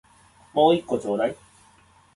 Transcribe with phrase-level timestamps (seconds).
[0.53, 1.35] もう一個ちょうだい